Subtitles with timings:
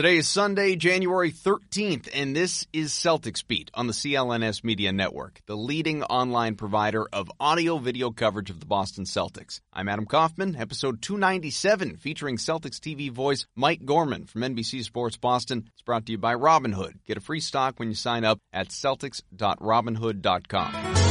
[0.00, 5.42] Today is Sunday, January 13th, and this is Celtics Beat on the CLNS Media Network,
[5.44, 9.60] the leading online provider of audio video coverage of the Boston Celtics.
[9.74, 15.68] I'm Adam Kaufman, episode 297, featuring Celtics TV voice Mike Gorman from NBC Sports Boston.
[15.74, 17.04] It's brought to you by Robinhood.
[17.06, 21.09] Get a free stock when you sign up at celtics.robinhood.com.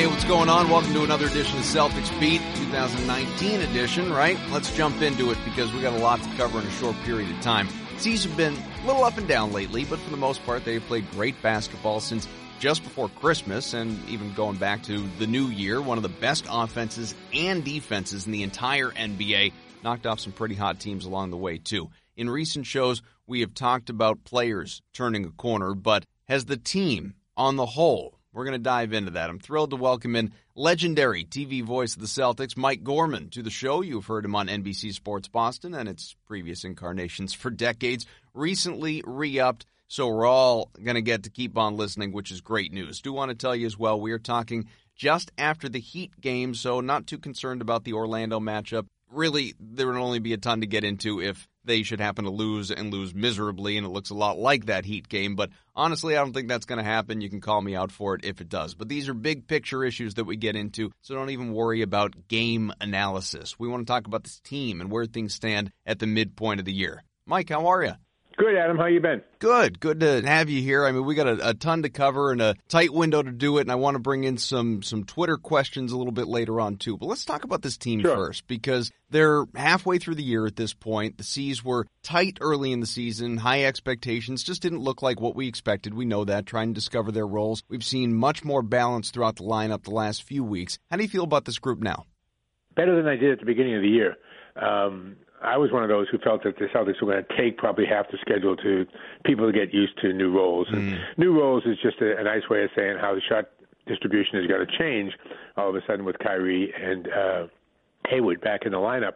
[0.00, 0.70] Hey, what's going on?
[0.70, 4.38] Welcome to another edition of Celtics Beat, 2019 edition, right?
[4.50, 7.30] Let's jump into it because we got a lot to cover in a short period
[7.30, 7.68] of time.
[7.98, 10.80] C's have been a little up and down lately, but for the most part, they've
[10.80, 12.26] played great basketball since
[12.58, 15.82] just before Christmas and even going back to the new year.
[15.82, 19.52] One of the best offenses and defenses in the entire NBA.
[19.84, 21.90] Knocked off some pretty hot teams along the way, too.
[22.16, 27.16] In recent shows, we have talked about players turning a corner, but has the team
[27.36, 29.28] on the whole we're going to dive into that.
[29.28, 33.50] I'm thrilled to welcome in legendary TV voice of the Celtics, Mike Gorman, to the
[33.50, 33.80] show.
[33.80, 38.06] You've heard him on NBC Sports Boston and its previous incarnations for decades.
[38.32, 42.40] Recently re upped, so we're all going to get to keep on listening, which is
[42.40, 43.00] great news.
[43.00, 46.54] Do want to tell you as well, we are talking just after the Heat game,
[46.54, 48.86] so not too concerned about the Orlando matchup.
[49.12, 52.30] Really, there would only be a ton to get into if they should happen to
[52.30, 55.36] lose and lose miserably, and it looks a lot like that Heat game.
[55.36, 57.20] But honestly, I don't think that's going to happen.
[57.20, 58.74] You can call me out for it if it does.
[58.74, 62.28] But these are big picture issues that we get into, so don't even worry about
[62.28, 63.58] game analysis.
[63.58, 66.66] We want to talk about this team and where things stand at the midpoint of
[66.66, 67.02] the year.
[67.26, 67.94] Mike, how are you?
[68.40, 68.78] Good, Adam.
[68.78, 69.20] How you been?
[69.38, 69.80] Good.
[69.80, 70.86] Good to have you here.
[70.86, 73.58] I mean, we got a, a, ton to cover and a tight window to do
[73.58, 76.58] it, and I want to bring in some some Twitter questions a little bit later
[76.58, 76.96] on too.
[76.96, 78.16] But let's talk about this team sure.
[78.16, 81.18] first because they're halfway through the year at this point.
[81.18, 85.36] The C's were tight early in the season, high expectations, just didn't look like what
[85.36, 85.92] we expected.
[85.92, 86.46] We know that.
[86.46, 87.62] Trying to discover their roles.
[87.68, 90.78] We've seen much more balance throughout the lineup the last few weeks.
[90.90, 92.06] How do you feel about this group now?
[92.74, 94.16] Better than I did at the beginning of the year.
[94.56, 97.56] Um, I was one of those who felt that the Celtics were going to take
[97.56, 98.86] probably half the schedule to
[99.24, 100.68] people to get used to new roles.
[100.68, 100.76] Mm.
[100.76, 103.46] And new roles is just a, a nice way of saying how the shot
[103.86, 105.12] distribution is going to change
[105.56, 107.46] all of a sudden with Kyrie and uh,
[108.08, 109.14] Hayward back in the lineup.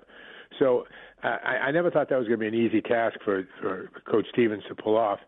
[0.59, 0.87] So
[1.23, 3.91] uh, I, I never thought that was going to be an easy task for, for
[4.11, 5.19] Coach Stevens to pull off.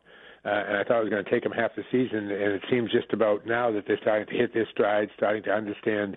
[0.45, 2.63] Uh, and I thought it was going to take them half the season, and it
[2.71, 6.17] seems just about now that they're starting to hit their stride, starting to understand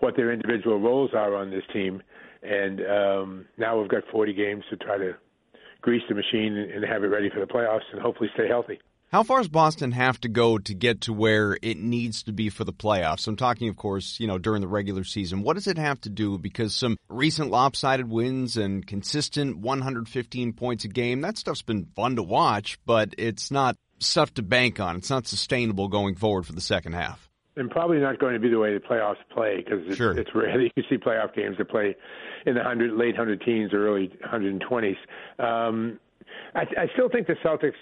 [0.00, 2.02] what their individual roles are on this team
[2.42, 5.12] and um, now we've got 40 games to try to
[5.80, 8.78] grease the machine and have it ready for the playoffs and hopefully stay healthy.
[9.10, 12.50] How far does Boston have to go to get to where it needs to be
[12.50, 13.26] for the playoffs?
[13.26, 15.42] I'm talking, of course, you know, during the regular season.
[15.42, 16.36] What does it have to do?
[16.36, 22.16] Because some recent lopsided wins and consistent 115 points a game, that stuff's been fun
[22.16, 24.96] to watch, but it's not stuff to bank on.
[24.96, 27.27] It's not sustainable going forward for the second half
[27.58, 30.16] and probably not going to be the way the playoffs play because it's, sure.
[30.16, 31.96] it's rare that you see playoff games that play
[32.46, 34.96] in the hundred late hundred teens or early hundred and twenties.
[35.38, 35.98] Um,
[36.54, 37.72] I, I still think the Celtics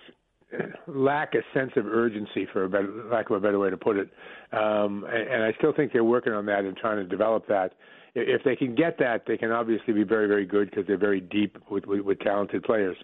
[0.87, 3.97] lack a sense of urgency, for a better, lack of a better way to put
[3.97, 4.09] it,
[4.53, 7.75] um, and, and I still think they're working on that and trying to develop that.
[8.15, 11.21] If they can get that, they can obviously be very, very good because they're very
[11.21, 12.97] deep with, with, with talented players.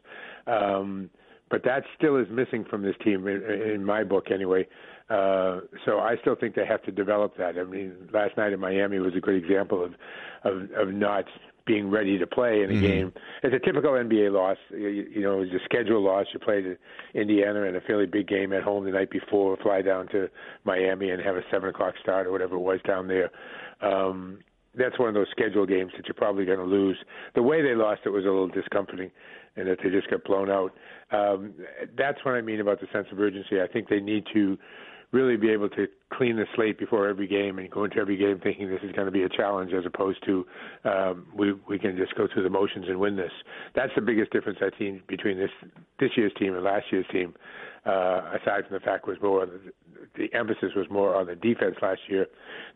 [0.46, 1.10] Um,
[1.50, 4.66] but that still is missing from this team, in, in my book, anyway.
[5.12, 7.58] Uh, so I still think they have to develop that.
[7.58, 9.92] I mean, last night in Miami was a good example of
[10.44, 11.24] of, of not
[11.66, 12.82] being ready to play in a mm-hmm.
[12.82, 13.12] game.
[13.42, 14.56] It's a typical NBA loss.
[14.70, 16.26] You, you know, it's a schedule loss.
[16.32, 16.76] You play to
[17.14, 20.28] Indiana in a fairly big game at home the night before, fly down to
[20.64, 23.30] Miami and have a seven o'clock start or whatever it was down there.
[23.82, 24.38] Um,
[24.74, 26.96] that's one of those schedule games that you're probably going to lose.
[27.34, 29.10] The way they lost it was a little discomforting,
[29.56, 30.72] and that they just got blown out.
[31.10, 31.52] Um,
[31.96, 33.60] that's what I mean about the sense of urgency.
[33.60, 34.56] I think they need to
[35.12, 38.40] really be able to clean the slate before every game and go into every game
[38.42, 40.46] thinking this is going to be a challenge as opposed to
[40.84, 43.32] um, we we can just go through the motions and win this.
[43.74, 45.50] That's the biggest difference I've seen between this
[46.00, 47.34] this year's team and last year's team.
[47.84, 49.44] Uh, aside from the fact was more
[50.16, 52.26] the emphasis was more on the defense last year.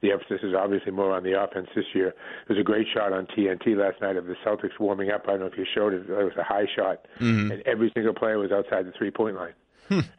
[0.03, 2.12] The emphasis is obviously more on the offense this year.
[2.47, 5.23] There was a great shot on TNT last night of the Celtics warming up.
[5.27, 6.09] I don't know if you showed it.
[6.09, 7.53] It was a high shot, mm-hmm.
[7.53, 9.55] and every single player was outside the three point line.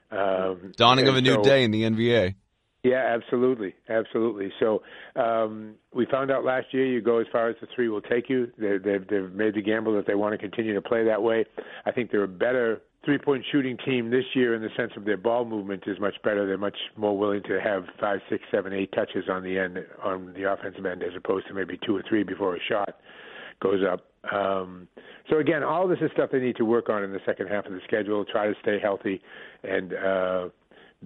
[0.10, 2.36] Um, Dawning of a new so, day in the NBA.
[2.84, 4.54] Yeah, absolutely, absolutely.
[4.60, 4.81] So
[5.18, 8.30] um, we found out last year you go as far as the three will take
[8.30, 8.50] you.
[8.58, 11.44] They, they've, they've made the gamble that they want to continue to play that way.
[11.86, 15.06] I think they're a better three point shooting team this year in the sense of
[15.06, 16.46] their ball movement is much better.
[16.46, 20.34] They're much more willing to have five, six, seven, eight touches on the end on
[20.34, 22.96] the offensive end as opposed to maybe two or three before a shot
[23.59, 24.06] goes up.
[24.31, 24.88] Um,
[25.30, 27.65] so again, all this is stuff they need to work on in the second half
[27.65, 28.25] of the schedule.
[28.25, 29.21] Try to stay healthy
[29.63, 30.50] and uh,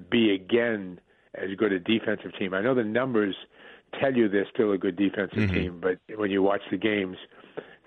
[0.09, 0.99] be again
[1.35, 2.53] as good a defensive team.
[2.53, 3.35] I know the numbers
[3.99, 5.53] tell you they're still a good defensive mm-hmm.
[5.53, 7.17] team, but when you watch the games,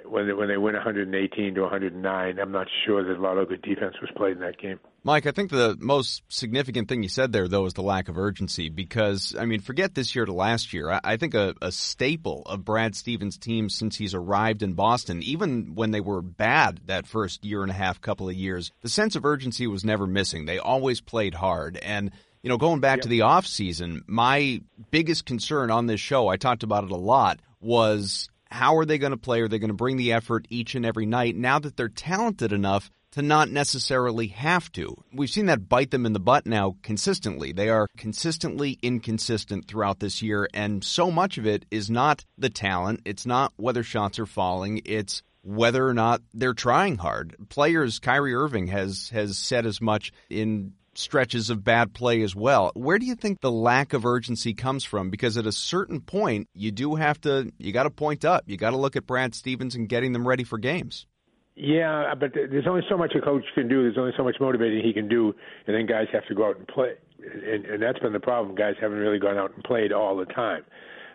[0.05, 3.49] when they, when they win 118 to 109, I'm not sure that a lot of
[3.49, 4.79] good defense was played in that game.
[5.03, 8.19] Mike, I think the most significant thing you said there, though, is the lack of
[8.19, 8.71] urgency.
[8.71, 10.91] Because, I mean, forget this year to last year.
[10.91, 15.23] I, I think a, a, staple of Brad Stevens' team since he's arrived in Boston,
[15.23, 18.89] even when they were bad that first year and a half, couple of years, the
[18.89, 20.47] sense of urgency was never missing.
[20.47, 21.77] They always played hard.
[21.79, 22.11] And
[22.43, 23.03] you know, going back yep.
[23.05, 26.97] to the off season, my biggest concern on this show, I talked about it a
[26.97, 29.41] lot, was how are they going to play?
[29.41, 32.53] Are they going to bring the effort each and every night now that they're talented
[32.53, 34.95] enough to not necessarily have to?
[35.13, 37.51] We've seen that bite them in the butt now consistently.
[37.51, 42.49] They are consistently inconsistent throughout this year, and so much of it is not the
[42.49, 43.01] talent.
[43.05, 44.83] It's not whether shots are falling.
[44.85, 47.35] It's whether or not they're trying hard.
[47.49, 52.71] Players, Kyrie Irving has has said as much in stretches of bad play as well.
[52.75, 55.11] Where do you think the lack of urgency comes from?
[55.11, 58.45] Because at a certain point, you do have to, you got to point up.
[58.47, 61.07] You got to look at Brad Stevens and getting them ready for games.
[61.57, 63.83] Yeah, but there's only so much a coach can do.
[63.83, 65.33] There's only so much motivating he can do,
[65.67, 66.95] and then guys have to go out and play.
[67.21, 68.57] And, and that's been the problem.
[68.57, 70.65] Guys haven't really gone out and played all the time.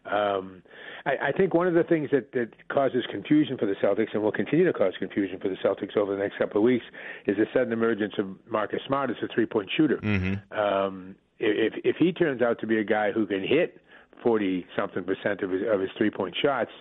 [0.06, 0.64] Um,
[1.10, 4.22] I, I think one of the things that, that causes confusion for the Celtics and
[4.22, 6.86] will continue to cause confusion for the Celtics over the next couple of weeks
[7.26, 9.98] is the sudden emergence of Marcus Smart as a three point shooter.
[9.98, 10.60] Mm-hmm.
[10.60, 13.82] Um, if if he turns out to be a guy who can hit
[14.22, 16.72] forty something percent of his of his three point shots,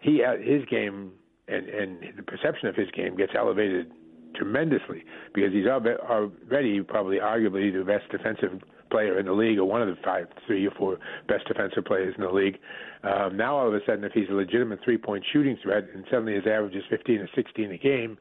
[0.00, 1.12] he uh, his game
[1.46, 3.92] and and the perception of his game gets elevated
[4.34, 5.04] tremendously
[5.34, 8.60] because he's already probably arguably the best defensive
[8.90, 10.98] player in the league, or one of the five, three or four
[11.28, 12.58] best defensive players in the league.
[13.02, 16.34] Um, now all of a sudden, if he's a legitimate three-point shooting threat, and suddenly
[16.34, 18.18] his average is 15 or 16 a game,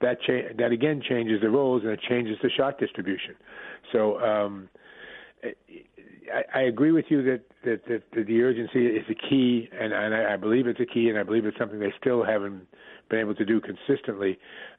[0.00, 3.34] that cha- that again changes the roles and it changes the shot distribution.
[3.92, 4.68] So um,
[5.44, 9.92] I, I agree with you that, that, that, that the urgency is the key, and,
[9.92, 12.66] and I, I believe it's a key, and I believe it's something they still haven't
[13.08, 14.38] been able to do consistently.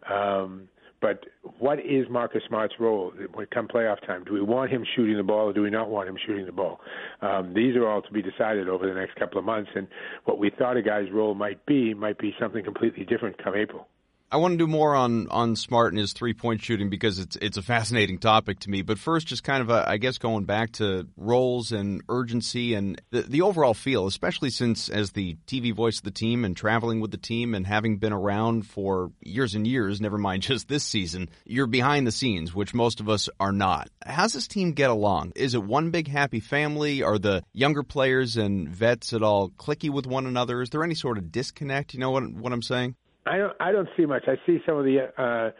[0.09, 0.67] Um,
[1.01, 1.25] but
[1.59, 4.23] what is Marcus Smart's role when come playoff time?
[4.23, 6.51] Do we want him shooting the ball or do we not want him shooting the
[6.51, 6.79] ball?
[7.21, 9.71] Um, these are all to be decided over the next couple of months.
[9.75, 9.87] And
[10.25, 13.87] what we thought a guy's role might be might be something completely different come April.
[14.33, 17.35] I want to do more on on Smart and his three point shooting because it's
[17.35, 18.81] it's a fascinating topic to me.
[18.81, 23.01] But first, just kind of a, I guess going back to roles and urgency and
[23.09, 27.01] the, the overall feel, especially since as the TV voice of the team and traveling
[27.01, 30.85] with the team and having been around for years and years, never mind just this
[30.85, 33.89] season, you're behind the scenes, which most of us are not.
[34.05, 35.33] How's this team get along?
[35.35, 37.03] Is it one big happy family?
[37.03, 40.61] Are the younger players and vets at all clicky with one another?
[40.61, 41.93] Is there any sort of disconnect?
[41.93, 42.95] You know what what I'm saying?
[43.25, 43.53] I don't.
[43.59, 44.23] I don't see much.
[44.27, 45.11] I see some of the.
[45.17, 45.51] Uh,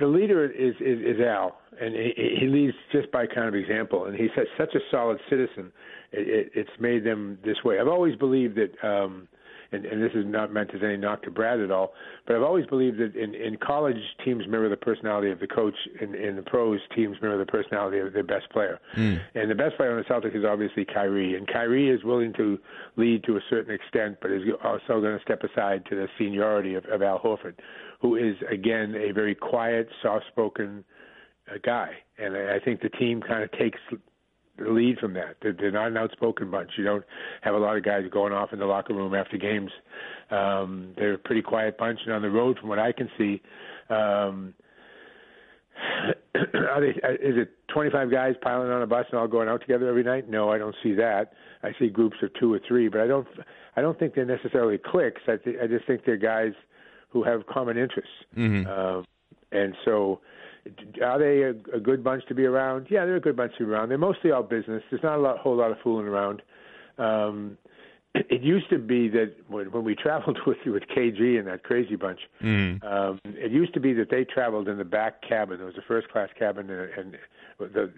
[0.00, 4.06] the leader is, is is Al, and he, he leads just by kind of example,
[4.06, 5.72] and he's such a solid citizen.
[6.12, 7.78] It, it, it's made them this way.
[7.78, 8.86] I've always believed that.
[8.86, 9.28] um
[9.72, 11.92] and, and this is not meant as any knock to Brad at all,
[12.26, 15.74] but I've always believed that in, in college teams mirror the personality of the coach,
[16.00, 18.78] in, in the pros teams mirror the personality of their best player.
[18.96, 19.20] Mm.
[19.34, 22.58] And the best player on the Celtics is obviously Kyrie, and Kyrie is willing to
[22.96, 26.74] lead to a certain extent, but is also going to step aside to the seniority
[26.74, 27.54] of, of Al Horford,
[28.00, 30.84] who is again a very quiet, soft-spoken
[31.50, 33.78] uh, guy, and I think the team kind of takes
[34.58, 35.36] lead from that.
[35.42, 36.70] They're, they're not an outspoken bunch.
[36.76, 37.04] You don't
[37.42, 39.70] have a lot of guys going off in the locker room after games.
[40.30, 43.42] Um, they're a pretty quiet bunch, and on the road, from what I can see,
[43.90, 44.54] um,
[46.34, 49.60] are they, uh, is it 25 guys piling on a bus and all going out
[49.60, 50.28] together every night?
[50.28, 51.32] No, I don't see that.
[51.62, 53.26] I see groups of two or three, but I don't.
[53.74, 55.22] I don't think they're necessarily cliques.
[55.26, 56.52] I, th- I just think they're guys
[57.08, 58.68] who have common interests, mm-hmm.
[58.68, 59.02] uh,
[59.58, 60.20] and so
[61.02, 62.86] are they a, a good bunch to be around?
[62.90, 63.88] Yeah, they're a good bunch to be around.
[63.88, 64.82] They're mostly all business.
[64.90, 66.42] There's not a lot, whole lot of fooling around.
[66.98, 67.58] Um,
[68.14, 71.96] it used to be that when, when we traveled with with KG and that crazy
[71.96, 72.82] bunch, mm.
[72.84, 75.58] um, it used to be that they traveled in the back cabin.
[75.58, 77.16] There was a first class cabin and, and
[77.58, 77.90] the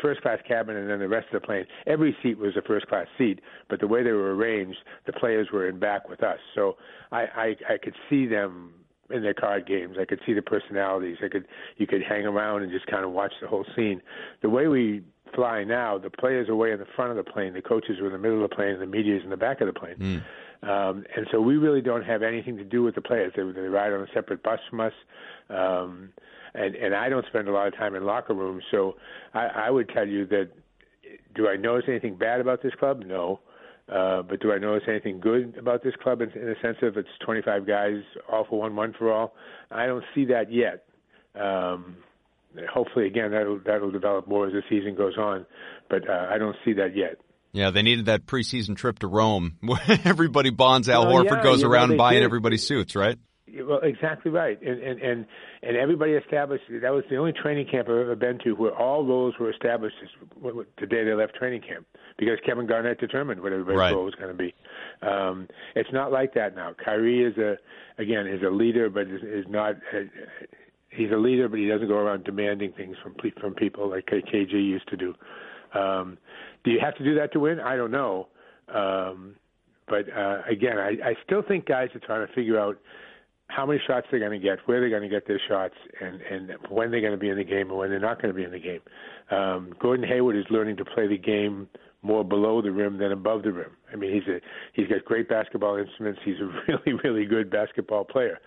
[0.00, 1.64] first class cabin and then the rest of the plane.
[1.86, 5.48] Every seat was a first class seat, but the way they were arranged, the players
[5.52, 6.38] were in back with us.
[6.54, 6.76] So
[7.10, 8.74] I I, I could see them
[9.10, 9.96] in their card games.
[10.00, 11.18] I could see the personalities.
[11.22, 11.46] I could
[11.76, 14.02] you could hang around and just kind of watch the whole scene.
[14.42, 15.02] The way we
[15.34, 18.06] fly now, the players are way in the front of the plane, the coaches are
[18.06, 19.78] in the middle of the plane, and the media is in the back of the
[19.78, 19.96] plane.
[19.98, 20.22] Mm.
[20.62, 23.32] Um, and so we really don't have anything to do with the players.
[23.36, 24.92] They, they ride on a separate bus from us.
[25.50, 26.10] Um,
[26.54, 28.64] and, and I don't spend a lot of time in locker rooms.
[28.70, 28.96] So
[29.34, 30.48] I, I would tell you that
[31.34, 33.02] do I notice anything bad about this club?
[33.06, 33.40] No.
[33.92, 36.96] Uh, but do I notice anything good about this club in, in the sense of
[36.96, 39.34] it's 25 guys, all for one, one for all?
[39.70, 40.84] I don't see that yet.
[41.40, 41.98] Um,
[42.72, 45.46] hopefully, again, that'll that'll develop more as the season goes on,
[45.88, 47.18] but uh, I don't see that yet.
[47.52, 49.58] Yeah, they needed that preseason trip to Rome
[50.04, 50.88] everybody bonds.
[50.88, 52.24] Al Horford yeah, goes around know, buying did.
[52.24, 53.18] everybody's suits, right?
[53.64, 55.26] Well, exactly right, and and and
[55.62, 59.04] and everybody established that was the only training camp I've ever been to where all
[59.04, 59.94] roles were established
[60.42, 61.86] the day they left training camp
[62.18, 63.94] because Kevin Garnett determined what everybody's right.
[63.94, 64.52] role was going to be.
[65.02, 66.74] Um, it's not like that now.
[66.84, 67.56] Kyrie is a
[67.98, 69.76] again is a leader, but is, is not.
[69.94, 70.10] A,
[70.90, 74.52] he's a leader, but he doesn't go around demanding things from from people like KG
[74.52, 75.14] used to do.
[75.72, 76.18] Um,
[76.64, 77.60] do you have to do that to win?
[77.60, 78.26] I don't know.
[78.74, 79.36] Um,
[79.88, 82.76] but uh, again, I, I still think guys are trying to figure out
[83.48, 86.20] how many shots they're going to get, where they're going to get their shots, and
[86.22, 88.36] and when they're going to be in the game and when they're not going to
[88.36, 88.80] be in the game.
[89.30, 91.68] Um, Gordon Hayward is learning to play the game
[92.02, 93.70] more below the rim than above the rim.
[93.92, 94.40] I mean, he's a
[94.72, 96.20] he's got great basketball instruments.
[96.24, 98.38] He's a really really good basketball player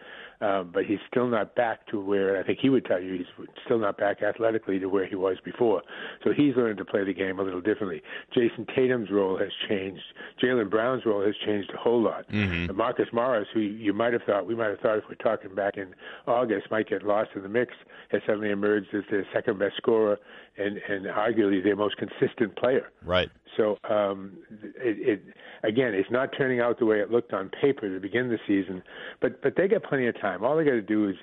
[0.41, 3.47] um, but he's still not back to where I think he would tell you he's
[3.65, 5.81] still not back athletically to where he was before.
[6.23, 8.01] So he's learning to play the game a little differently.
[8.35, 10.03] Jayson Tatum's role has changed.
[10.41, 12.29] Jaylen Brown's role has changed a whole lot.
[12.29, 12.75] Mm-hmm.
[12.75, 15.77] Marcus Morris, who you might have thought we might have thought if we're talking back
[15.77, 15.93] in
[16.27, 17.73] August might get lost in the mix,
[18.09, 20.17] has suddenly emerged as the second best scorer
[20.57, 22.91] and and arguably their most consistent player.
[23.03, 23.29] Right.
[23.57, 25.23] So um, it, it
[25.63, 28.83] again, it's not turning out the way it looked on paper to begin the season,
[29.21, 30.28] but but they got plenty of time.
[30.37, 31.15] All they got to do is,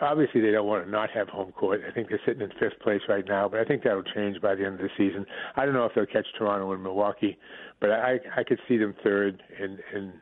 [0.00, 1.82] obviously, they don't want to not have home court.
[1.88, 4.54] I think they're sitting in fifth place right now, but I think that'll change by
[4.54, 5.26] the end of the season.
[5.56, 7.38] I don't know if they'll catch Toronto and Milwaukee,
[7.80, 10.12] but I I could see them third and and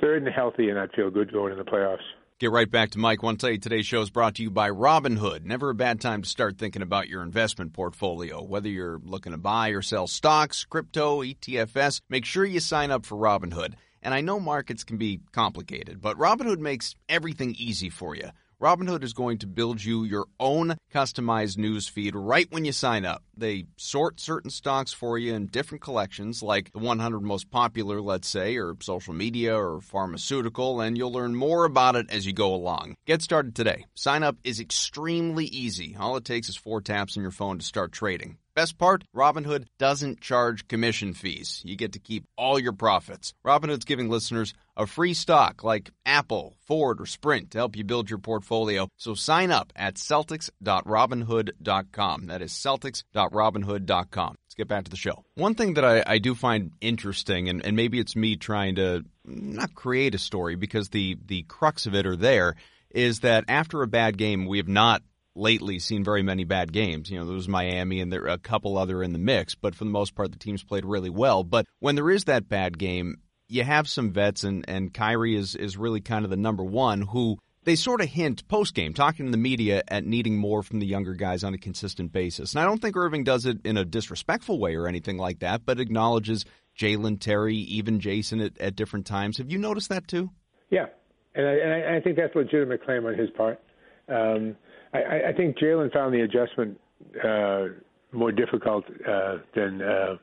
[0.00, 1.98] third and healthy, and I'd feel good going in the playoffs.
[2.42, 3.20] Get right back to Mike.
[3.20, 5.44] Tell you today's show is brought to you by Robinhood.
[5.44, 8.42] Never a bad time to start thinking about your investment portfolio.
[8.42, 13.06] Whether you're looking to buy or sell stocks, crypto, ETFs, make sure you sign up
[13.06, 13.74] for Robinhood.
[14.02, 18.30] And I know markets can be complicated, but Robinhood makes everything easy for you.
[18.62, 23.04] Robinhood is going to build you your own customized news feed right when you sign
[23.04, 23.24] up.
[23.36, 28.28] They sort certain stocks for you in different collections, like the 100 most popular, let's
[28.28, 32.54] say, or social media or pharmaceutical, and you'll learn more about it as you go
[32.54, 32.94] along.
[33.04, 33.86] Get started today.
[33.96, 35.96] Sign up is extremely easy.
[35.98, 38.38] All it takes is four taps on your phone to start trading.
[38.54, 41.62] Best part, Robinhood doesn't charge commission fees.
[41.64, 43.32] You get to keep all your profits.
[43.46, 48.10] Robinhood's giving listeners a free stock like Apple, Ford, or Sprint to help you build
[48.10, 48.88] your portfolio.
[48.98, 52.26] So sign up at Celtics.Robinhood.com.
[52.26, 54.34] That is Celtics.Robinhood.com.
[54.44, 55.24] Let's get back to the show.
[55.34, 59.02] One thing that I, I do find interesting, and, and maybe it's me trying to
[59.24, 62.56] not create a story because the, the crux of it are there,
[62.90, 65.02] is that after a bad game, we have not
[65.34, 67.10] lately seen very many bad games.
[67.10, 69.84] You know, there was Miami and there a couple other in the mix, but for
[69.84, 71.44] the most part, the teams played really well.
[71.44, 75.54] But when there is that bad game, you have some vets, and, and Kyrie is,
[75.54, 79.26] is really kind of the number one who they sort of hint post game, talking
[79.26, 82.54] to the media, at needing more from the younger guys on a consistent basis.
[82.54, 85.64] And I don't think Irving does it in a disrespectful way or anything like that,
[85.64, 86.44] but acknowledges
[86.78, 89.38] Jaylen, Terry, even Jayson at, at different times.
[89.38, 90.30] Have you noticed that too?
[90.70, 90.86] Yeah,
[91.34, 93.60] and I, and I think that's a legitimate claim on his part.
[94.08, 94.56] Um,
[94.92, 96.78] I, I think Jaylen found the adjustment
[97.24, 97.66] uh,
[98.12, 100.16] more difficult uh, than uh,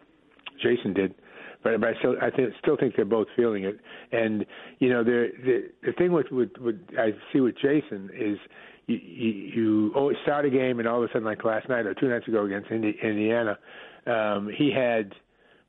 [0.64, 1.16] Jayson did,
[1.64, 3.80] but, but I still I th- still think they're both feeling it.
[4.12, 4.46] And
[4.80, 5.30] you know, the
[5.84, 8.38] the, thing with, with with I see with Jayson is
[8.88, 11.94] you, you, you start a game and all of a sudden, like last night or
[11.94, 13.58] two nights ago against Indi- Indiana,
[14.08, 15.14] um, he had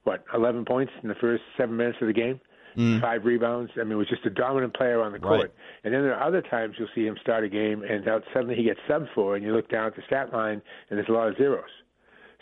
[0.05, 2.41] what 11 points in the first seven minutes of the game
[2.77, 3.01] mm.
[3.01, 3.71] five rebounds.
[3.77, 5.41] I mean, he was just a dominant player on the court.
[5.41, 5.51] Right.
[5.85, 8.57] And then there are other times you'll see him start a game and out suddenly
[8.57, 11.13] he gets subbed for, and you look down at the stat line and there's a
[11.13, 11.65] lot of zeros.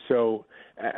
[0.08, 0.46] So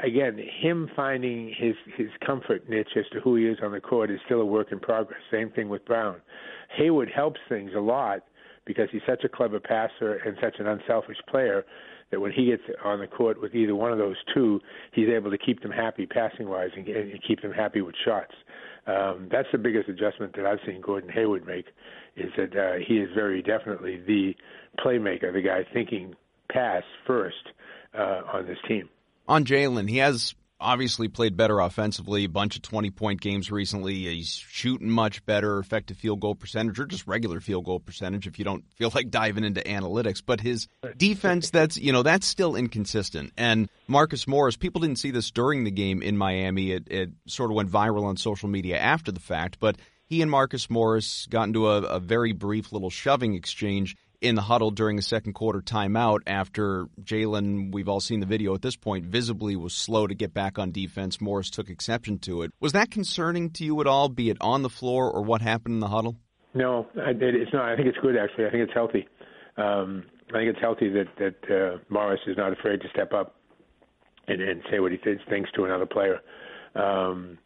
[0.03, 4.11] again, him finding his his comfort niche as to who he is on the court
[4.11, 5.21] is still a work in progress.
[5.31, 6.21] Same thing with Brown.
[6.77, 8.21] Hayward helps things a lot
[8.67, 11.65] because he's such a clever passer and such an unselfish player
[12.11, 14.61] that when he gets on the court with either one of those two,
[14.93, 18.35] he's able to keep them happy passing wise and, and keep them happy with shots.
[18.87, 21.67] Um, that's the biggest adjustment that I've seen Gordon Hayward make,
[22.17, 24.35] is that uh, he is very definitely the
[24.85, 26.15] playmaker, the guy thinking
[26.51, 27.51] pass first
[27.97, 28.89] uh, on this team.
[29.29, 33.95] On Jaylen, he has obviously played better offensively, a bunch of 20 point games recently.
[33.95, 38.39] He's shooting much better, effective field goal percentage, or just regular field goal percentage if
[38.39, 40.23] you don't feel like diving into analytics.
[40.25, 43.33] But his defense, that's, you know, that's still inconsistent.
[43.37, 46.73] And Marcus Morris, people didn't see this during the game in Miami.
[46.73, 49.77] It, it sort of went viral on social media after the fact, but
[50.07, 54.43] he and Marcus Morris got into a, a very brief little shoving exchange in the
[54.43, 58.77] huddle during a second quarter timeout after Jaylen, we've all seen the video at this
[58.77, 61.21] point, visibly was slow to get back on defense.
[61.21, 62.53] Morris took exception to it.
[62.61, 65.75] Was that concerning to you at all, be it on the floor or what happened
[65.75, 66.17] in the huddle?
[66.53, 67.71] No, it's not.
[67.71, 68.47] I think it's good, actually.
[68.47, 69.09] I think it's healthy.
[69.57, 73.37] Um, I think it's healthy that, that uh, Morris is not afraid to step up
[74.27, 76.21] and, and say what he thinks to another player.
[76.75, 77.39] Um,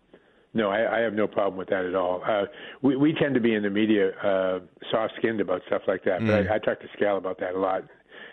[0.55, 2.23] no, I, I have no problem with that at all.
[2.27, 2.45] Uh,
[2.81, 6.29] we, we tend to be in the media uh, soft-skinned about stuff like that, mm.
[6.29, 7.83] but I, I talk to Scal about that a lot.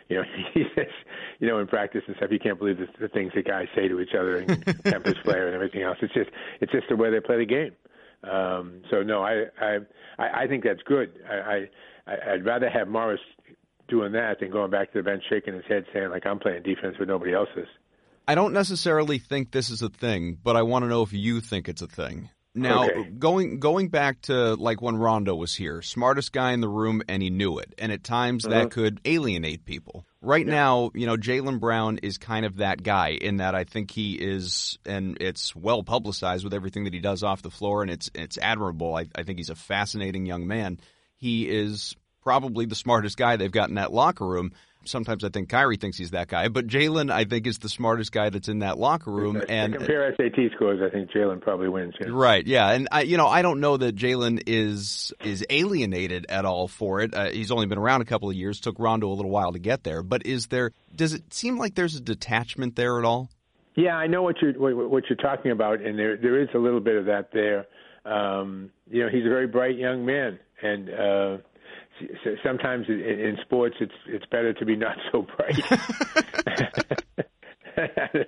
[0.08, 0.24] You know,
[0.54, 0.86] he says,
[1.40, 3.88] you know, in practice and stuff, you can't believe the, the things that guys say
[3.88, 5.98] to each other and Tempest player and everything else.
[6.02, 6.30] It's just,
[6.62, 7.72] it's just the way they play the game.
[8.24, 11.12] Um, so no, I, I, I think that's good.
[11.28, 11.68] I,
[12.06, 13.20] I, I'd rather have Morris
[13.88, 16.64] doing that than going back to the bench shaking his head saying like I'm playing
[16.64, 17.68] defense but nobody else is.
[18.32, 21.42] I don't necessarily think this is a thing, but I want to know if you
[21.42, 22.30] think it's a thing.
[22.56, 23.10] Now, okay.
[23.10, 27.22] going going back to like when Rondo was here, smartest guy in the room, and
[27.22, 27.76] he knew it.
[27.78, 28.56] And at times uh-huh.
[28.56, 30.06] that could alienate people.
[30.22, 30.54] Right yeah.
[30.54, 34.14] now, you know, Jaylen Brown is kind of that guy in that I think he
[34.14, 38.10] is, and it's well publicized with everything that he does off the floor, and it's
[38.16, 38.96] it's admirable.
[38.96, 40.80] I, I think he's a fascinating young man.
[41.18, 44.54] He is probably the smartest guy they've got in that locker room.
[44.84, 48.12] Sometimes I think Kyrie thinks he's that guy, but Jaylen, I think, is the smartest
[48.12, 49.42] guy that's in that locker room.
[49.48, 51.94] And compare SAT scores, I think Jaylen probably wins.
[52.00, 52.08] Yeah.
[52.10, 52.46] Right?
[52.46, 56.68] Yeah, and I, you know, I don't know that Jaylen is is alienated at all
[56.68, 57.14] for it.
[57.14, 58.60] Uh, he's only been around a couple of years.
[58.60, 60.72] Took Rondo a little while to get there, but is there?
[60.96, 63.30] Does it seem like there's a detachment there at all?
[63.76, 66.60] Yeah, I know what you're what, what you're talking about, and there there is a
[66.60, 67.68] little bit of that there.
[68.04, 70.90] Um, you know, he's a very bright young man, and.
[70.90, 71.38] Uh,
[72.44, 75.64] sometimes in, sports it's it's better to be not so bright.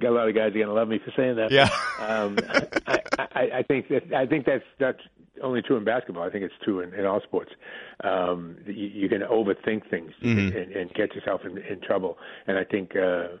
[0.00, 1.50] got a lot of guys are going to love me for saying that.
[1.50, 1.68] Yeah.
[2.00, 2.38] um,
[2.86, 5.00] I, I, I think that I think that's that's
[5.42, 6.24] only true in basketball.
[6.24, 7.50] I think it's true in, in all sports.
[8.02, 10.56] Um, you, you can overthink things mm-hmm.
[10.56, 12.18] and, and get yourself in, in trouble.
[12.46, 13.36] And I think uh,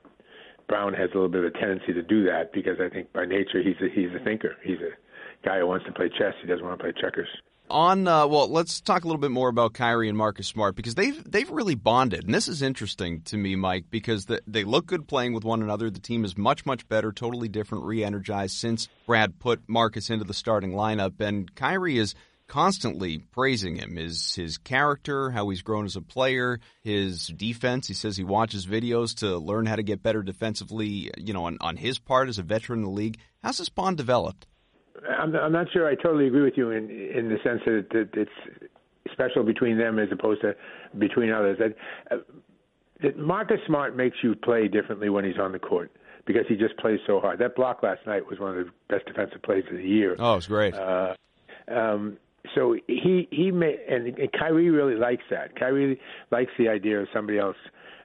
[0.68, 3.26] Brown has a little bit of a tendency to do that because I think by
[3.26, 4.56] nature he's a, he's a thinker.
[4.62, 6.34] He's a guy who wants to play chess.
[6.40, 7.28] He doesn't want to play checkers
[7.70, 10.94] on uh, well, let's talk a little bit more about Kyrie and Marcus Smart because
[10.94, 14.86] they've they've really bonded, and this is interesting to me, Mike, because the, they look
[14.86, 15.90] good playing with one another.
[15.90, 20.34] The team is much much better, totally different, re-energized since Brad put Marcus into the
[20.34, 22.14] starting lineup, and Kyrie is
[22.50, 27.86] constantly praising him his his character, how he's grown as a player, his defense.
[27.86, 31.10] He says he watches videos to learn how to get better defensively.
[31.16, 33.96] You know, on, on his part as a veteran in the league, how's this bond
[33.96, 34.46] developed?
[35.08, 38.08] I'm, I'm not sure I totally agree with you in in the sense that, that
[38.14, 38.70] it's
[39.12, 40.54] special between them as opposed to
[40.98, 41.58] between others.
[41.58, 41.76] That,
[42.10, 42.20] uh,
[43.02, 45.90] that Marcus Smart makes you play differently when he's on the court
[46.26, 47.38] because he just plays so hard.
[47.38, 50.16] That block last night was one of the best defensive plays of the year.
[50.18, 50.74] Oh, it's great.
[50.74, 51.14] Uh,
[51.68, 52.18] um,
[52.54, 55.58] so he he may and, and Kyrie really likes that.
[55.58, 57.56] Kyrie likes the idea of somebody else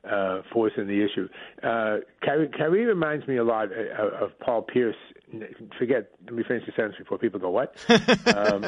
[0.09, 1.27] uh, forcing the issue.
[1.63, 4.95] Uh, Kyrie, Kyrie reminds me a lot of, of Paul Pierce
[5.77, 6.11] forget.
[6.25, 7.75] Let me finish the sentence before people go, "What?"
[8.35, 8.65] um,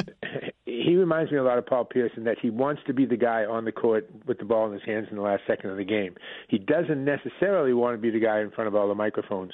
[0.65, 3.17] he reminds me a lot of Paul Pierce in that he wants to be the
[3.17, 5.77] guy on the court with the ball in his hands in the last second of
[5.77, 6.15] the game.
[6.47, 9.53] He doesn't necessarily want to be the guy in front of all the microphones.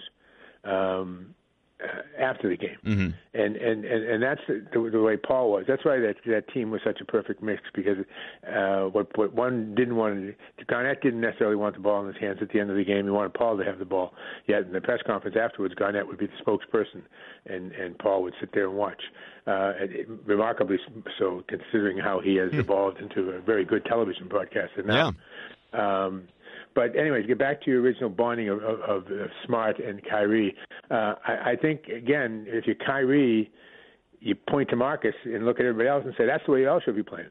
[0.63, 1.35] Um,
[2.23, 3.09] after the game, mm-hmm.
[3.39, 5.65] and, and and and that's the, the, way Paul was.
[5.67, 7.97] That's why that that team was such a perfect mix because
[8.47, 12.21] uh, what what one didn't want to Garnett didn't necessarily want the ball in his
[12.21, 13.05] hands at the end of the game.
[13.05, 14.13] He wanted Paul to have the ball.
[14.47, 17.03] Yet in the press conference afterwards, Garnett would be the spokesperson,
[17.45, 19.01] and and Paul would sit there and watch.
[19.45, 20.77] Uh, and it, remarkably
[21.19, 22.59] so, considering how he has mm.
[22.59, 25.13] evolved into a very good television broadcaster now.
[25.73, 26.05] Yeah.
[26.05, 26.27] Um,
[26.75, 30.55] but anyway, to get back to your original bonding of, of, of Smart and Kyrie,
[30.91, 33.51] uh, I, I think again, if you're Kyrie,
[34.19, 36.69] you point to Marcus and look at everybody else and say that's the way you
[36.69, 37.29] all should be playing.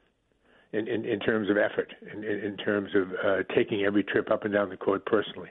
[0.75, 4.31] In, in, in terms of effort, in, in, in terms of uh, taking every trip
[4.31, 5.51] up and down the court personally.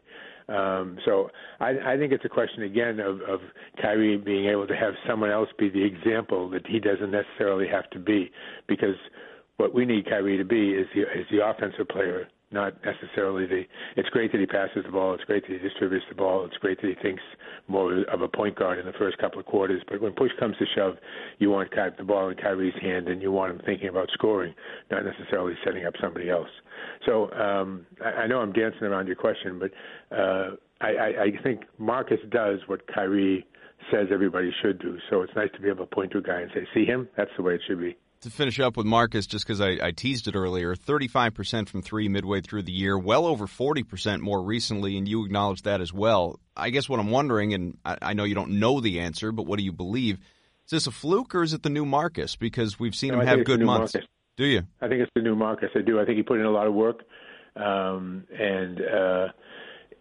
[0.50, 3.40] Um, so I, I think it's a question again of, of
[3.80, 7.88] Kyrie being able to have someone else be the example that he doesn't necessarily have
[7.92, 8.32] to be,
[8.68, 8.96] because
[9.58, 13.64] what we need Kyrie to be is the is the offensive player not necessarily the.
[13.96, 15.14] It's great that he passes the ball.
[15.14, 16.46] It's great that he distributes the ball.
[16.46, 17.22] It's great that he thinks
[17.68, 19.82] more of a point guard in the first couple of quarters.
[19.88, 20.96] But when push comes to shove,
[21.40, 24.54] you want the ball in Kyrie's hand, and you want him thinking about scoring,
[24.90, 26.50] not necessarily setting up somebody else.
[27.06, 29.72] So um, I, I know I'm dancing around your question, but
[30.16, 33.46] uh, I, I, I think Marcus does what Kyrie
[33.92, 34.98] says everybody should do.
[35.10, 37.08] So it's nice to be able to point to a guy and say, "See him?
[37.18, 39.92] That's the way it should be." To finish up with Marcus, just because I, I,
[39.92, 44.98] teased it earlier, 35% from three midway through the year, well over 40% more recently,
[44.98, 46.40] and you acknowledged that as well.
[46.56, 49.48] I guess what I'm wondering, and I, I, know you don't know the answer, but
[49.48, 50.20] what do you believe?
[50.66, 52.36] Is this a fluke or is it the new Marcus?
[52.36, 53.96] Because we've seen no, him have good months.
[53.96, 54.10] Marcus.
[54.38, 54.64] Do you?
[54.82, 55.70] I think it's the new Marcus.
[55.76, 56.00] I do.
[56.00, 57.04] I think he put in a lot of work,
[57.56, 59.28] um, and uh,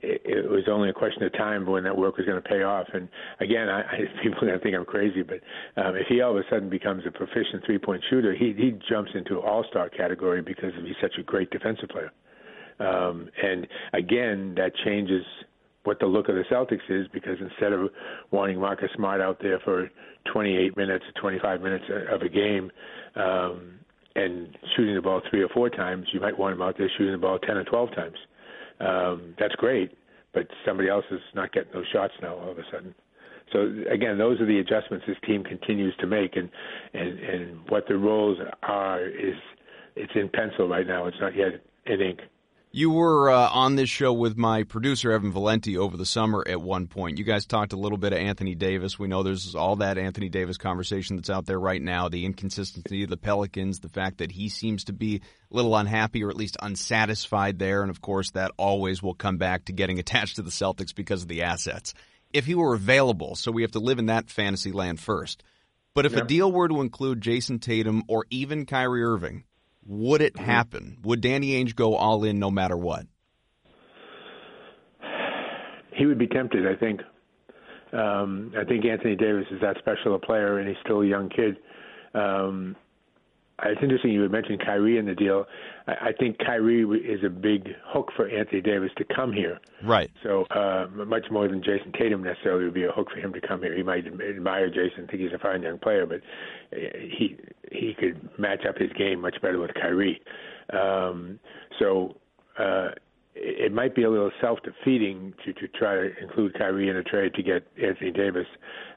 [0.03, 2.63] it, it was only a question of time when that work was going to pay
[2.63, 2.87] off.
[2.93, 3.09] And
[3.41, 5.41] again, I, I people are going to think I'm crazy, but
[5.83, 9.11] um, if he all of a sudden becomes a proficient three-point shooter, he he jumps
[9.15, 12.13] into all-star category because he's such a great defensive player.
[12.79, 15.25] Um, and again, that changes
[15.85, 17.91] what the look of the Celtics is because instead of
[18.31, 19.91] wanting Marcus Smart out there for
[20.33, 22.71] 28 minutes or 25 minutes of a game
[23.17, 23.79] um,
[24.15, 27.13] and shooting the ball three or four times, you might want him out there shooting
[27.13, 28.17] the ball 10 or 12 times
[28.81, 29.97] um, that's great.
[30.33, 32.95] But somebody else is not getting those shots now all of a sudden.
[33.53, 36.49] So again, those are the adjustments this team continues to make, and
[36.95, 39.35] and and what the roles are is
[39.97, 41.07] it's in pencil right now.
[41.07, 42.21] It's not yet in ink.
[42.73, 46.61] You were uh, on this show with my producer Evan Valenti over the summer at
[46.61, 47.19] one point.
[47.19, 48.97] You guys talked a little bit of Anthony Davis.
[48.97, 53.03] We know there's all that Anthony Davis conversation that's out there right now, the inconsistency
[53.03, 56.37] of the Pelicans, the fact that he seems to be a little unhappy or at
[56.37, 60.43] least unsatisfied there, and of course that always will come back to getting attached to
[60.43, 61.93] the Celtics because of the assets.
[62.33, 65.43] If he were available, so we have to live in that fantasy land first.
[65.93, 69.43] But if a deal were to include Jayson Tatum or even Kyrie Irving,
[69.91, 70.45] would it mm-hmm.
[70.45, 70.99] happen?
[71.03, 73.07] Would Danny Ainge go all in no matter what?
[75.93, 77.01] He would be tempted, I think.
[77.93, 81.29] Um, I think Anthony Davis is that special a player, and he's still a young
[81.29, 81.57] kid.
[82.15, 82.77] Um,
[83.65, 85.47] it's interesting you would mention Kyrie in the deal.
[85.87, 89.61] I, I think Kyrie is a big hook for Anthony Davis to come here.
[89.85, 90.11] Right.
[90.23, 93.41] So uh, much more than Jayson Tatum necessarily would be a hook for him to
[93.41, 93.77] come here.
[93.77, 96.21] He might admire Jayson, think he's a fine young player, but
[96.73, 97.37] uh, he
[97.71, 100.21] he could match up his game much better with Kyrie.
[100.73, 101.39] Um,
[101.79, 102.17] so.
[102.59, 102.91] Uh,
[103.41, 107.35] it might be a little self-defeating to, to try to include Kyrie in a trade
[107.35, 108.47] to get Anthony Davis.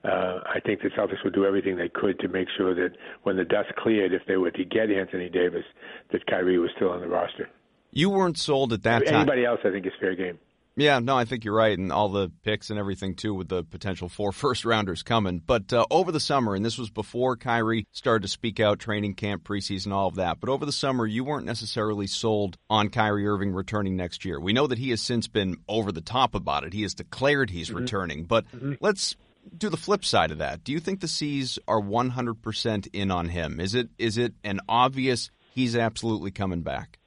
[0.04, 3.38] Uh, I think the Celtics would do everything they could to make sure that when
[3.38, 5.64] the dust cleared, if they were to get Anthony Davis,
[6.12, 7.50] that Kyrie was still on the roster.
[7.92, 9.22] You weren't sold at that Anybody time.
[9.22, 10.40] Anybody else, I think, is fair game.
[10.76, 13.64] Yeah, no, I think you're right, and all the picks and everything too, with the
[13.64, 15.42] potential four first rounders coming.
[15.46, 19.16] But uh, over the summer, and this was before Kyrie started to speak out, training
[19.16, 20.40] camp, preseason, all of that.
[20.40, 24.40] But over the summer, you weren't necessarily sold on Kyrie Irving returning next year.
[24.40, 26.74] We know that he has since been over the top about it.
[26.74, 27.78] He has declared he's mm-hmm.
[27.78, 28.24] returning.
[28.24, 28.74] But mm-hmm.
[28.80, 29.16] let's
[29.56, 30.64] do the flip side of that.
[30.64, 33.60] Do you think the C's are 100% in on him?
[33.60, 37.00] Is it is it an obvious he's absolutely coming back?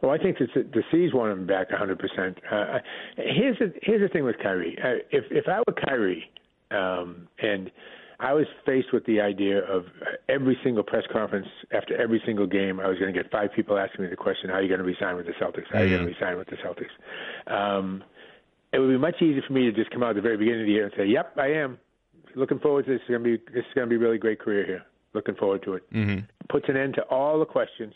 [0.00, 2.36] Well, I think the, the C's want him back 100%.
[2.50, 2.78] Uh,
[3.16, 4.78] here's the here's the thing with Kyrie.
[4.82, 6.30] Uh, if if I were Kyrie,
[6.70, 7.70] um, and
[8.20, 9.86] I was faced with the idea of
[10.28, 13.76] every single press conference after every single game, I was going to get five people
[13.76, 15.66] asking me the question, "How are you going to be signed with the Celtics?
[15.72, 18.04] How are you going to be signed with the Celtics?" Um,
[18.72, 20.60] it would be much easier for me to just come out at the very beginning
[20.60, 21.78] of the year and say, "Yep, I am.
[22.36, 23.00] Looking forward to this.
[23.00, 24.82] It's going to be this is going to be a really great career here.
[25.12, 26.24] Looking forward to it." Mm-hmm.
[26.50, 27.94] Puts an end to all the questions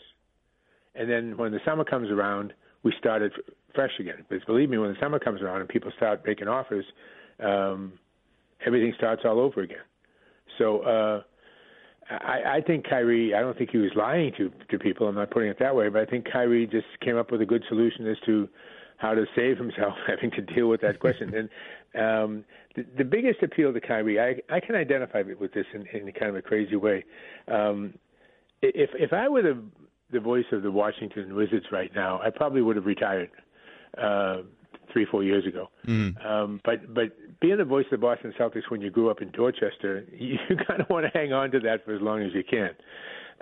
[0.95, 2.53] and then when the summer comes around,
[2.83, 3.31] we started
[3.73, 4.25] fresh again.
[4.29, 6.85] Because believe me, when the summer comes around and people start making offers,
[7.43, 7.93] um,
[8.65, 9.77] everything starts all over again.
[10.57, 11.21] So uh,
[12.09, 13.33] I, I think Kyrie.
[13.33, 15.07] I don't think he was lying to to people.
[15.07, 17.45] I'm not putting it that way, but I think Kyrie just came up with a
[17.45, 18.47] good solution as to
[18.97, 21.33] how to save himself having to deal with that question.
[21.33, 21.49] and
[21.95, 26.11] um, the, the biggest appeal to Kyrie, I, I can identify with this in, in
[26.13, 27.03] kind of a crazy way.
[27.47, 27.93] Um,
[28.61, 29.61] if if I were the
[30.13, 33.29] the voice of the Washington Wizards right now, I probably would have retired
[34.01, 34.37] uh,
[34.91, 35.69] three, four years ago.
[35.87, 36.25] Mm.
[36.25, 39.31] Um, but but being the voice of the Boston Celtics when you grew up in
[39.31, 42.43] Dorchester, you kind of want to hang on to that for as long as you
[42.43, 42.69] can.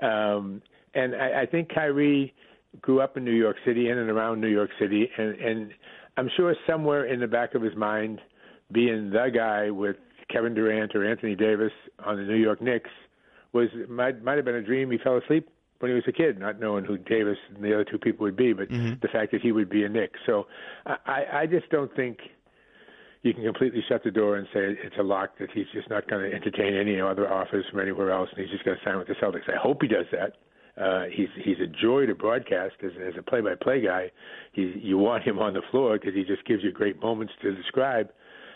[0.02, 0.62] Um,
[0.94, 2.34] and I, I think Kyrie
[2.82, 5.72] grew up in New York City, in and around New York City, and, and
[6.18, 8.20] I'm sure somewhere in the back of his mind,
[8.72, 9.98] being the guy with
[10.32, 11.74] Kevin Durant or Anthony Davis
[12.06, 12.90] on the New York Knicks
[13.54, 15.50] was might might have been a dream he fell asleep
[15.82, 18.36] when he was a kid, not knowing who Davis and the other two people would
[18.36, 18.94] be, but mm-hmm.
[19.02, 20.12] the fact that he would be a Knick.
[20.26, 20.48] So
[20.86, 22.20] I, I just don't think
[23.24, 26.10] you can completely shut the door and say it's a lock that he's just not
[26.10, 28.98] going to entertain any other offers from anywhere else, and he's just going to sign
[28.98, 29.48] with the Celtics.
[29.48, 30.34] I hope he does that.
[30.82, 34.10] Uh, he's he's a joy to broadcast as, as a play-by-play guy.
[34.54, 37.54] He, you want him on the floor because he just gives you great moments to
[37.54, 38.10] describe.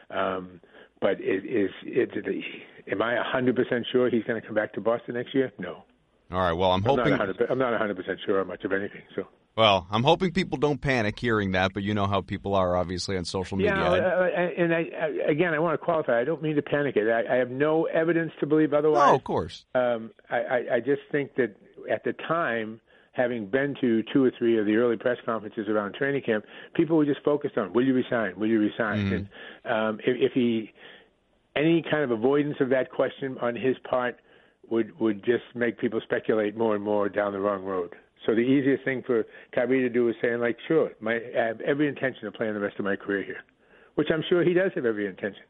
[0.09, 0.61] Um,
[1.01, 2.45] but it, is it, it,
[2.91, 5.51] am I 100% sure he's going to come back to Boston next year?
[5.59, 5.83] No.
[6.31, 6.53] All right.
[6.53, 7.13] Well, I'm hoping.
[7.13, 9.01] I'm not 100%, I'm not 100% sure on much of anything.
[9.15, 9.27] So.
[9.55, 13.15] Well, I'm hoping people don't panic hearing that, but you know how people are, obviously,
[13.15, 13.73] on social media.
[13.73, 16.19] Yeah, uh, and I, I, again, I want to qualify.
[16.19, 17.09] I don't mean to panic it.
[17.09, 19.11] I, I have no evidence to believe otherwise.
[19.11, 19.65] Oh, of course.
[19.73, 21.55] Um, I, I, I just think that
[21.89, 22.81] at the time,
[23.13, 26.43] having been to two or three of the early press conferences around training camp,
[26.75, 28.37] people were just focused on, will you resign?
[28.37, 29.05] Will you resign?
[29.05, 29.13] Mm-hmm.
[29.13, 29.27] And
[29.73, 30.73] um, if, if he,
[31.55, 34.19] any kind of avoidance of that question on his part
[34.69, 37.95] would would just make people speculate more and more down the wrong road.
[38.25, 41.61] So the easiest thing for Kyrie to do is saying like, sure, my, I have
[41.61, 43.43] every intention of playing the rest of my career here,
[43.95, 45.43] which I'm sure he does have every intention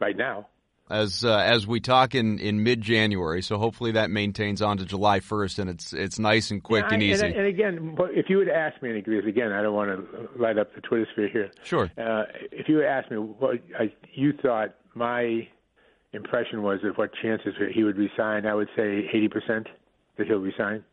[0.00, 0.46] right now.
[0.90, 4.84] As uh, as we talk in, in mid January, so hopefully that maintains on to
[4.84, 7.26] July first, and it's it's nice and quick yeah, and easy.
[7.26, 10.28] And, and again, if you would ask me, and because again, I don't want to
[10.38, 11.50] light up the Twitter sphere here.
[11.62, 11.90] Sure.
[11.96, 15.48] Uh, if you would ask me what I, you thought my
[16.14, 19.66] impression was of what chances he would resign, I would say 80%
[20.16, 20.84] that he'll resign.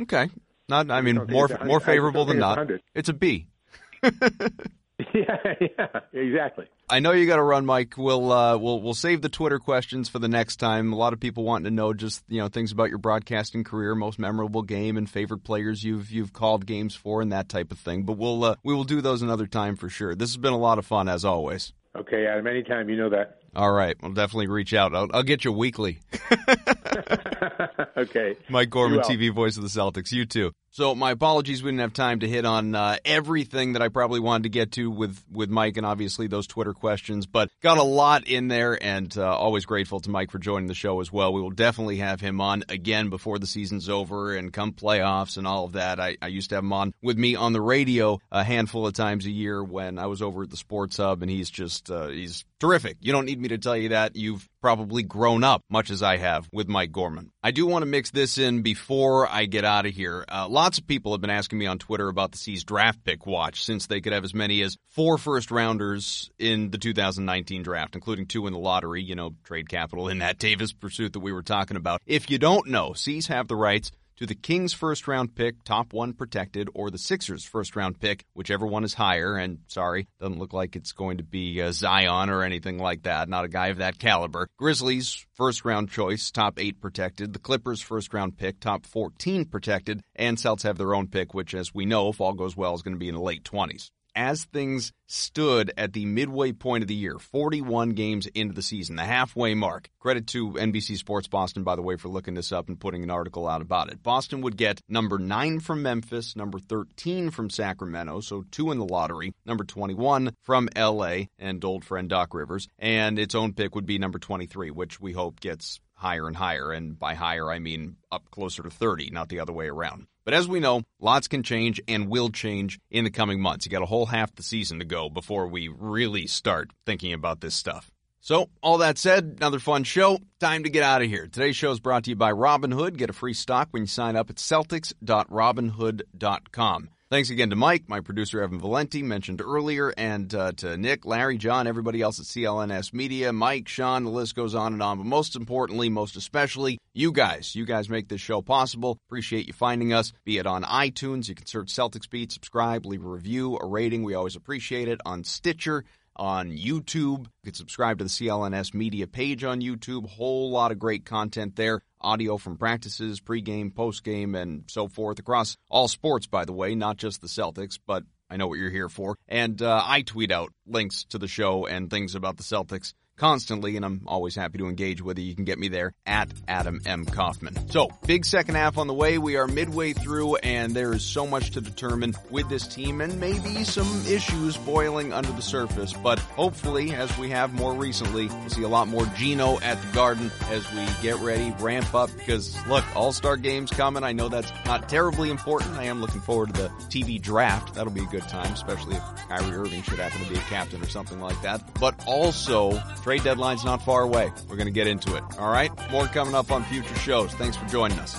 [0.00, 0.28] Okay.
[0.68, 2.66] Not, I mean, more more favorable than not.
[2.94, 3.46] It's a B.
[4.02, 6.66] yeah, yeah, exactly.
[6.88, 7.94] I know you got to run, Mike.
[7.96, 10.92] We'll uh, we'll we'll save the Twitter questions for the next time.
[10.92, 13.94] A lot of people wanting to know just you know things about your broadcasting career,
[13.94, 17.78] most memorable game, and favorite players you've you've called games for, and that type of
[17.78, 18.04] thing.
[18.04, 20.14] But we'll uh, we will do those another time for sure.
[20.14, 21.72] This has been a lot of fun as always.
[21.94, 22.46] Okay, Adam.
[22.46, 23.38] Anytime, you know that.
[23.54, 24.94] All right, I'll definitely reach out.
[24.94, 26.00] I'll, I'll get you weekly.
[27.96, 28.36] okay.
[28.48, 30.10] Mike Gorman, TV voice of the Celtics.
[30.12, 30.52] You too.
[30.72, 34.20] So my apologies, we didn't have time to hit on uh, everything that I probably
[34.20, 37.26] wanted to get to with with Mike, and obviously those Twitter questions.
[37.26, 40.74] But got a lot in there, and uh, always grateful to Mike for joining the
[40.74, 41.34] show as well.
[41.34, 45.46] We will definitely have him on again before the season's over and come playoffs and
[45.46, 46.00] all of that.
[46.00, 48.94] I, I used to have him on with me on the radio a handful of
[48.94, 52.08] times a year when I was over at the Sports Hub, and he's just uh,
[52.08, 52.96] he's terrific.
[53.00, 54.14] You don't need me to tell you that.
[54.14, 57.32] You've probably grown up, much as I have, with Mike Gorman.
[57.42, 60.24] I do want to mix this in before I get out of here.
[60.28, 63.26] Uh, lots of people have been asking me on Twitter about the C's draft pick
[63.26, 67.96] watch since they could have as many as four first rounders in the 2019 draft,
[67.96, 71.32] including two in the lottery, you know, trade capital in that Davis pursuit that we
[71.32, 72.00] were talking about.
[72.06, 75.92] If you don't know, C's have the rights to the Kings first round pick, top
[75.92, 79.36] one protected, or the Sixers first round pick, whichever one is higher.
[79.36, 83.28] And sorry, doesn't look like it's going to be uh, Zion or anything like that.
[83.28, 84.48] Not a guy of that caliber.
[84.58, 87.32] Grizzlies first round choice, top eight protected.
[87.32, 90.02] The Clippers first round pick, top 14 protected.
[90.14, 92.82] And Celts have their own pick, which, as we know, if all goes well, is
[92.82, 96.88] going to be in the late 20s as things stood at the midway point of
[96.88, 99.90] the year, 41 games into the season, the halfway mark.
[100.00, 103.10] Credit to NBC Sports Boston, by the way, for looking this up and putting an
[103.10, 104.02] article out about it.
[104.02, 108.84] Boston would get number 9 from Memphis, number 13 from Sacramento, so two in the
[108.84, 113.86] lottery, number 21 from LA and old friend Doc Rivers, and its own pick would
[113.86, 116.72] be number 23, which we hope gets higher and higher.
[116.72, 120.06] And by higher, I mean up closer to 30, not the other way around.
[120.24, 123.66] But as we know, lots can change and will change in the coming months.
[123.66, 127.40] You got a whole half the season to go before we really start thinking about
[127.40, 127.90] this stuff.
[128.20, 130.20] So, all that said, another fun show.
[130.38, 131.26] Time to get out of here.
[131.26, 132.96] Today's show is brought to you by Robinhood.
[132.96, 136.88] Get a free stock when you sign up at Celtics.robinhood.com.
[137.12, 141.36] Thanks again to Mike, my producer Evan Valenti, mentioned earlier, and uh, to Nick, Larry,
[141.36, 144.96] John, everybody else at CLNS Media, Mike, Sean, the list goes on and on.
[144.96, 147.54] But most importantly, most especially, you guys.
[147.54, 148.96] You guys make this show possible.
[149.10, 151.28] Appreciate you finding us, be it on iTunes.
[151.28, 154.04] You can search Celtics Beat, subscribe, leave a review, a rating.
[154.04, 154.98] We always appreciate it.
[155.04, 155.84] On Stitcher,
[156.16, 157.26] on YouTube.
[157.26, 160.08] You can subscribe to the CLNS media page on YouTube.
[160.08, 161.82] Whole lot of great content there.
[162.00, 166.96] Audio from practices, pregame, postgame, and so forth across all sports, by the way, not
[166.96, 169.16] just the Celtics, but I know what you're here for.
[169.28, 173.76] And uh, I tweet out links to the show and things about the Celtics constantly,
[173.76, 175.24] and I'm always happy to engage with you.
[175.24, 177.04] You can get me there at Adam M.
[177.04, 177.70] Kaufman.
[177.70, 179.16] So, big second half on the way.
[179.16, 183.20] We are midway through, and there is so much to determine with this team, and
[183.20, 185.92] maybe some issues boiling under the surface.
[185.92, 189.92] But hopefully, as we have more recently, we'll see a lot more Gino at the
[189.92, 192.10] Garden as we get ready, ramp up.
[192.16, 194.02] Because look, All Star games coming.
[194.02, 195.76] I know that's not terribly important.
[195.76, 197.74] I am looking forward to the TV draft.
[197.74, 200.82] That'll be a good time, especially if Kyrie Irving should happen to be a captain
[200.82, 201.62] or something like that.
[201.78, 202.82] But also,
[203.12, 204.32] trade deadline's not far away.
[204.48, 205.24] We're going to get into it.
[205.38, 205.70] All right.
[205.90, 207.30] More coming up on future shows.
[207.34, 208.18] Thanks for joining us.